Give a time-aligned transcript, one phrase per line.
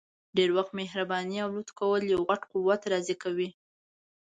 [0.37, 3.49] ډير وخت مهرباني او لطف کول یو غټ قوت راضي کوي!